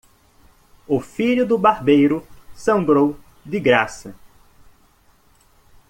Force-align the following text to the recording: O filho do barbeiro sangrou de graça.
O 0.87 0.99
filho 0.99 1.45
do 1.45 1.59
barbeiro 1.59 2.25
sangrou 2.55 3.15
de 3.45 3.59
graça. 3.59 4.15